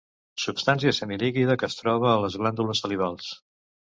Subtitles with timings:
[0.43, 3.29] Substància semilíquida que es troba a les glàndules salivals.